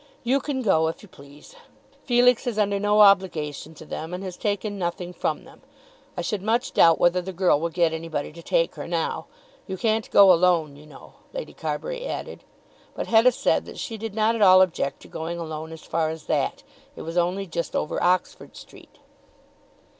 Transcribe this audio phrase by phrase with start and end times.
[0.23, 1.55] You can go, if you please.
[2.05, 5.61] Felix is under no obligation to them, and has taken nothing from them.
[6.17, 9.27] I should much doubt whether the girl will get anybody to take her now.
[9.67, 12.43] You can't go alone, you know," Lady Carbury added.
[12.95, 16.09] But Hetta said that she did not at all object to going alone as far
[16.09, 16.63] as that.
[16.95, 18.97] It was only just over Oxford Street.